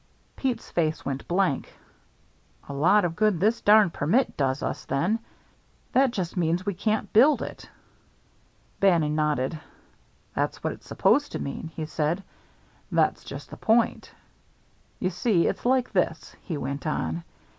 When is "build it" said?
7.13-7.69